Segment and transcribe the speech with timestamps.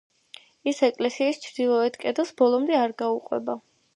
[0.71, 3.59] ის ეკლესიის ჩრდილოეთ კედელს ბოლომდე არ გაუყვება.